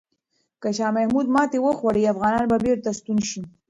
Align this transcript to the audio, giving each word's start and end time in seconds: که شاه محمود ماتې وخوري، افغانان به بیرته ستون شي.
که 0.61 0.69
شاه 0.77 0.91
محمود 0.97 1.27
ماتې 1.35 1.59
وخوري، 1.61 2.09
افغانان 2.13 2.45
به 2.51 2.57
بیرته 2.63 2.89
ستون 2.99 3.19
شي. 3.29 3.41